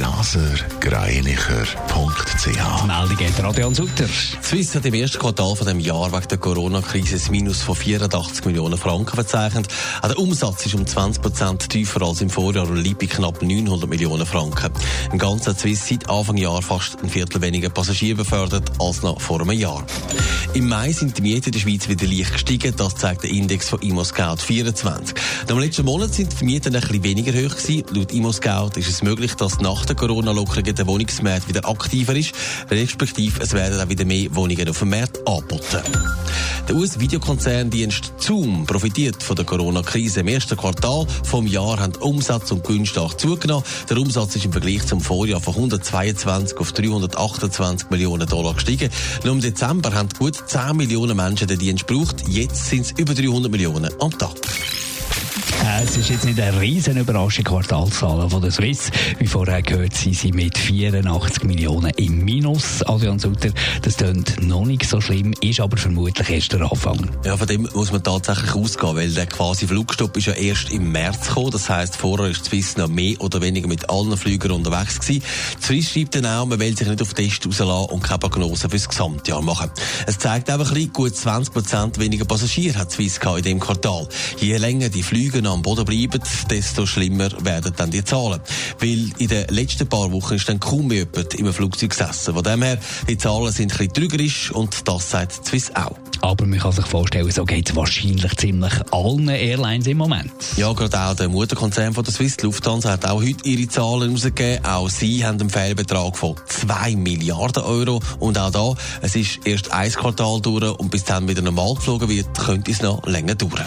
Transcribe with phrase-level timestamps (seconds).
[0.00, 2.86] blasergreinicher.ch.
[2.86, 4.08] Meldung geht Radion Sutter.
[4.42, 8.46] Swiss hat im ersten Quartal von dem Jahr wegen der Corona-Krise ein Minus von 84
[8.46, 9.68] Millionen Franken verzeichnet.
[10.00, 13.42] Auch der Umsatz ist um 20 Prozent tiefer als im Vorjahr und liegt bei knapp
[13.42, 14.72] 900 Millionen Franken.
[15.12, 19.42] Im ganzen Swiss seit Anfang Jahr fast ein Viertel weniger Passagiere befördert als noch vor
[19.42, 19.84] einem Jahr.
[20.54, 22.74] Im Mai sind die Mieten in der Schweiz wieder leicht gestiegen.
[22.76, 25.14] Das zeigt der Index von ImmoScout 24.
[25.48, 27.84] Im letzten Monat sind die Mieten ein bisschen weniger hoch gewesen.
[27.94, 32.32] Laut ImmoScout ist es möglich, dass nach der Corona-Lockerung der Wohnungsmarkt wieder aktiver ist,
[32.70, 35.82] respektive es werden auch wieder mehr Wohnungen auf dem Markt angeboten.
[36.68, 40.20] Der US-Videokonzerndienst Zoom profitiert von der Corona-Krise.
[40.20, 43.64] Im ersten Quartal vom Jahr haben Umsatz und Gewinn zugenommen.
[43.88, 48.90] Der Umsatz ist im Vergleich zum Vorjahr von 122 auf 328 Millionen Dollar gestiegen.
[49.24, 52.22] Nur im Dezember haben gut 10 Millionen Menschen den Dienst gebraucht.
[52.28, 54.36] Jetzt sind es über 300 Millionen am Tag.
[55.64, 58.90] Äh, es ist jetzt nicht eine riesen Überraschung, Quartalzahlen von der Swiss.
[59.18, 62.82] Wie vorher gehört, sind sie mit 84 Millionen im Minus.
[62.82, 63.50] Adrian Sutter,
[63.82, 67.08] das klingt noch nicht so schlimm, ist aber vermutlich erst der Anfang.
[67.24, 70.90] Ja, von dem muss man tatsächlich ausgehen, weil der quasi Flugstopp ist ja erst im
[70.90, 71.50] März gekommen.
[71.50, 75.22] Das heisst, vorher ist die Swiss noch mehr oder weniger mit allen Flügern unterwegs gewesen.
[75.60, 78.68] Die Swiss schreibt dann auch, man will sich nicht auf Test rauslassen und keine Prognose
[78.68, 79.70] fürs Gesamtjahr machen.
[80.06, 84.08] Es zeigt einfach gut 20 Prozent weniger Passagiere hat die Swiss in diesem Quartal.
[84.38, 88.40] Je länger die Flüge am Boden bleiben, desto schlimmer werden dann die Zahlen.
[88.78, 92.34] Weil in den letzten paar Wochen ist dann kaum mehr jemand im Flugzeug gesessen.
[92.34, 95.96] Von dem her, die Zahlen sind ein bisschen trügerisch und das sagt Swiss auch.
[96.22, 100.32] Aber man kann sich vorstellen, so geht es wahrscheinlich ziemlich allen Airlines im Moment.
[100.56, 104.12] Ja, gerade auch der Mutterkonzern von der Swiss, die Lufthansa, hat auch heute ihre Zahlen
[104.12, 104.64] rausgegeben.
[104.64, 108.00] Auch sie haben einen Fehlbetrag von 2 Milliarden Euro.
[108.18, 112.08] Und auch da, es ist erst ein Quartal durch und bis dann wieder normal geflogen
[112.08, 113.66] wird, könnte es noch länger dauern.